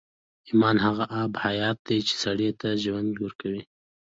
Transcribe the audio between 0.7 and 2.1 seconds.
هغه آب حيات دی